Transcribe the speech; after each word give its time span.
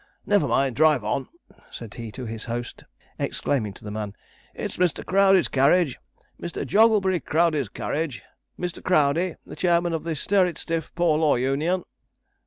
Never 0.25 0.47
mind, 0.47 0.75
drive 0.75 1.03
on,' 1.03 1.29
said 1.69 1.93
he 1.93 2.11
to 2.13 2.25
his 2.25 2.45
host; 2.45 2.85
exclaiming 3.19 3.71
to 3.73 3.83
the 3.83 3.91
man, 3.91 4.15
'it's 4.55 4.77
Mr. 4.77 5.05
Crowdey's 5.05 5.47
carriage 5.47 5.99
Mr. 6.41 6.65
Jogglebury 6.65 7.19
Crowdey's 7.19 7.69
carriage! 7.69 8.23
Mr. 8.59 8.81
Crowdey, 8.83 9.35
the 9.45 9.55
chairman 9.55 9.93
of 9.93 10.01
the 10.01 10.15
Stir 10.15 10.47
it 10.47 10.57
stiff 10.57 10.91
Poor 10.95 11.19
Law 11.19 11.35
Union!' 11.35 11.83